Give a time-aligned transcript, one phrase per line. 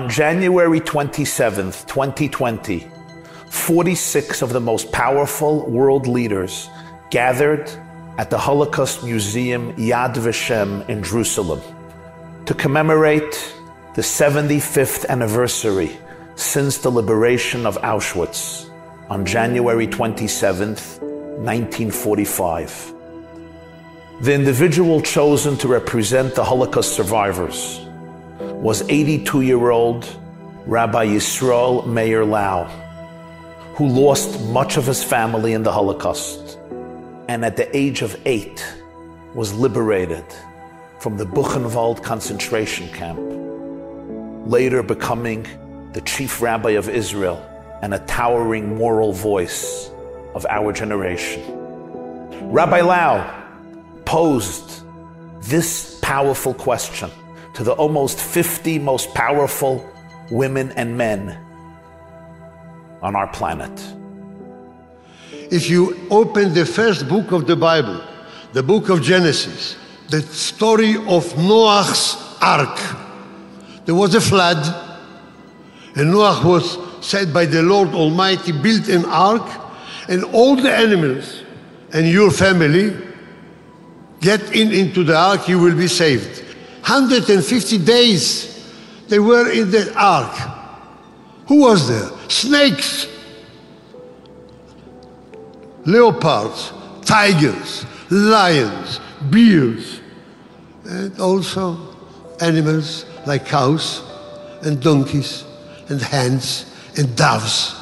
[0.00, 2.86] On January 27th, 2020,
[3.50, 6.70] 46 of the most powerful world leaders
[7.10, 7.70] gathered
[8.16, 11.60] at the Holocaust Museum Yad Vashem in Jerusalem
[12.46, 13.54] to commemorate
[13.94, 15.98] the 75th anniversary
[16.34, 18.70] since the liberation of Auschwitz
[19.10, 20.98] on January 27th,
[21.44, 22.94] 1945.
[24.22, 27.86] The individual chosen to represent the Holocaust survivors
[28.60, 30.06] was 82 year old
[30.66, 32.64] Rabbi Yisrael Meir Lau,
[33.74, 36.58] who lost much of his family in the Holocaust
[37.26, 38.62] and at the age of eight
[39.34, 40.24] was liberated
[40.98, 43.18] from the Buchenwald concentration camp,
[44.46, 45.46] later becoming
[45.94, 47.38] the chief rabbi of Israel
[47.80, 49.90] and a towering moral voice
[50.34, 51.42] of our generation.
[52.52, 53.42] Rabbi Lau
[54.04, 54.82] posed
[55.40, 57.10] this powerful question
[57.60, 59.86] to the almost 50 most powerful
[60.30, 61.38] women and men
[63.02, 63.70] on our planet.
[65.30, 68.02] If you open the first book of the Bible,
[68.54, 69.76] the book of Genesis,
[70.08, 72.80] the story of Noah's ark,
[73.84, 74.64] there was a flood,
[75.96, 79.46] and Noah was said by the Lord Almighty, build an ark,
[80.08, 81.42] and all the animals
[81.92, 82.96] and your family
[84.22, 86.46] get in into the ark, you will be saved.
[86.90, 88.66] 150 days
[89.06, 90.36] they were in the ark.
[91.46, 92.10] Who was there?
[92.28, 93.06] Snakes,
[95.86, 96.72] leopards,
[97.04, 98.98] tigers, lions,
[99.30, 100.00] bears,
[100.84, 101.78] and also
[102.40, 104.02] animals like cows
[104.62, 105.44] and donkeys
[105.90, 107.72] and hens and doves.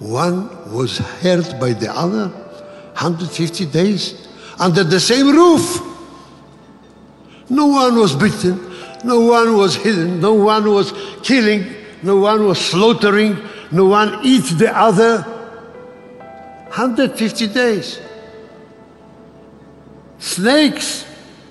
[0.00, 4.26] One was hurt by the other 150 days
[4.58, 5.87] under the same roof.
[7.50, 8.60] No one was beaten,
[9.04, 10.92] no one was hidden, no one was
[11.22, 13.38] killing, no one was slaughtering,
[13.70, 15.22] no one eat the other.
[16.68, 18.00] 150 days.
[20.18, 21.06] Snakes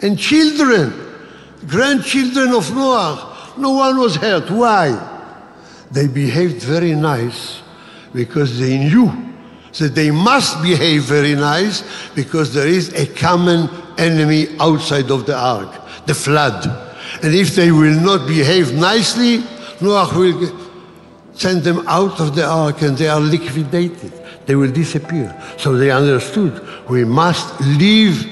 [0.00, 0.92] and children,
[1.66, 4.50] grandchildren of Noah, no one was hurt.
[4.50, 5.10] Why?
[5.90, 7.60] They behaved very nice
[8.14, 9.12] because they knew
[9.78, 11.82] that they must behave very nice
[12.14, 15.70] because there is a common enemy outside of the ark,
[16.06, 16.66] the flood.
[17.22, 19.44] And if they will not behave nicely,
[19.80, 20.58] Noah will
[21.34, 24.12] send them out of the ark and they are liquidated.
[24.46, 25.34] They will disappear.
[25.58, 28.26] So they understood we must live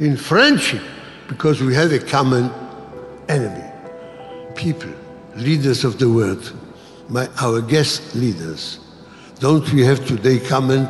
[0.00, 0.82] in friendship
[1.28, 2.50] because we have a common
[3.28, 3.64] enemy.
[4.54, 4.90] People,
[5.36, 6.52] leaders of the world,
[7.08, 8.80] my, our guest leaders,
[9.38, 10.88] don't we have today common,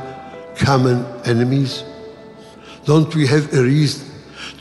[0.57, 1.85] common enemies?
[2.89, 4.09] Don't we have a reason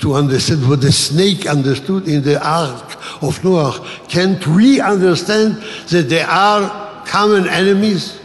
[0.01, 3.87] to understand what the snake understood in the ark of Noah?
[4.09, 8.19] Can't we understand that there are common enemies?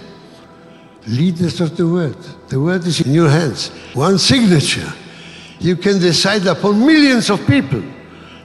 [1.06, 2.20] Leaders of the world.
[2.48, 3.68] The world is in your hands.
[3.94, 4.92] One signature.
[5.60, 7.84] You can decide upon millions of people.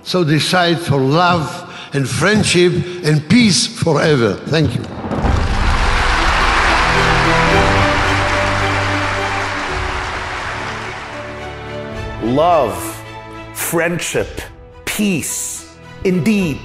[0.04, 1.50] So decide for love
[1.94, 2.72] and friendship
[3.04, 4.36] and peace forever.
[4.46, 4.97] Thank you.
[12.38, 12.78] Love,
[13.56, 14.30] friendship,
[14.86, 15.76] peace.
[16.04, 16.62] Indeed,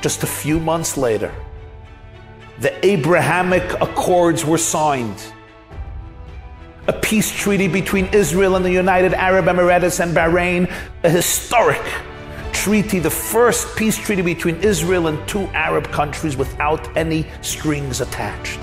[0.00, 1.32] just a few months later,
[2.58, 5.22] the Abrahamic Accords were signed.
[6.88, 10.68] A peace treaty between Israel and the United Arab Emirates and Bahrain,
[11.04, 11.86] a historic
[12.52, 18.58] treaty, the first peace treaty between Israel and two Arab countries without any strings attached.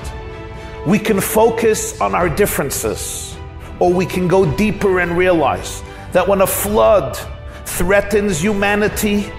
[0.86, 3.38] We can focus on our differences,
[3.80, 5.82] or we can go deeper and realize
[6.14, 7.18] that when a flood
[7.66, 9.30] threatens humanity,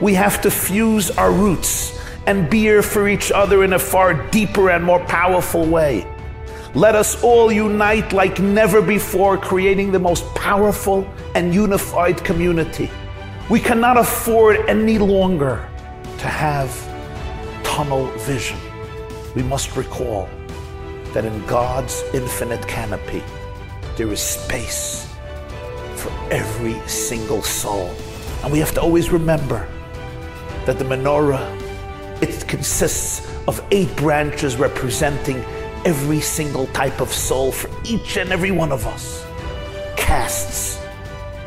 [0.00, 4.70] we have to fuse our roots and bear for each other in a far deeper
[4.70, 6.06] and more powerful way.
[6.74, 12.88] Let us all unite like never before, creating the most powerful and unified community.
[13.50, 15.68] We cannot afford any longer
[16.18, 16.70] to have
[17.64, 18.58] tunnel vision.
[19.34, 20.30] We must recall
[21.14, 23.22] that in God's infinite canopy,
[23.96, 25.11] there is space
[26.02, 27.94] for every single soul.
[28.42, 29.68] And we have to always remember
[30.66, 31.46] that the menorah,
[32.20, 35.36] it consists of eight branches representing
[35.84, 39.24] every single type of soul for each and every one of us,
[39.96, 40.80] casts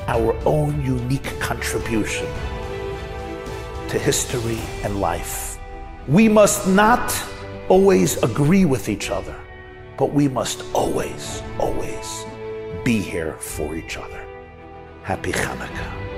[0.07, 2.27] our own unique contribution
[3.89, 5.59] to history and life.
[6.07, 7.13] We must not
[7.67, 9.35] always agree with each other,
[9.97, 12.25] but we must always, always
[12.83, 14.24] be here for each other.
[15.05, 16.14] Happy Hanukkah.